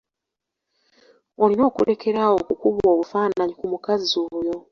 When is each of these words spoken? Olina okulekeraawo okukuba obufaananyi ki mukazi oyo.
Olina 1.43 1.63
okulekeraawo 1.69 2.35
okukuba 2.41 2.85
obufaananyi 2.93 3.53
ki 3.59 3.65
mukazi 3.71 4.13
oyo. 4.37 4.53